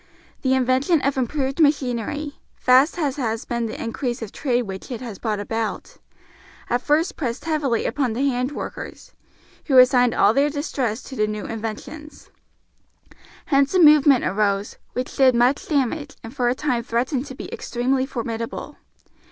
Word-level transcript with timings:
The 0.41 0.55
invention 0.55 0.99
of 1.03 1.15
improved 1.15 1.59
machinery, 1.59 2.39
vast 2.57 2.97
as 2.97 3.17
has 3.17 3.45
been 3.45 3.67
the 3.67 3.79
increase 3.79 4.23
of 4.23 4.31
trade 4.31 4.63
which 4.63 4.89
it 4.89 4.99
has 4.99 5.19
brought 5.19 5.39
about, 5.39 5.97
at 6.71 6.81
first 6.81 7.15
pressed 7.17 7.45
heavily 7.45 7.85
upon 7.85 8.13
the 8.13 8.27
hand 8.27 8.51
workers, 8.51 9.13
who 9.65 9.77
assigned 9.77 10.15
all 10.15 10.33
their 10.33 10.49
distress 10.49 11.03
to 11.03 11.15
the 11.15 11.27
new 11.27 11.45
inventions. 11.45 12.31
Hence 13.45 13.75
a 13.75 13.79
movement 13.79 14.25
arose, 14.25 14.79
which 14.93 15.15
did 15.15 15.35
much 15.35 15.67
damage 15.67 16.15
and 16.23 16.35
for 16.35 16.49
a 16.49 16.55
time 16.55 16.81
threatened 16.81 17.27
to 17.27 17.35
be 17.35 17.53
extremely 17.53 18.07
formidable. 18.07 18.77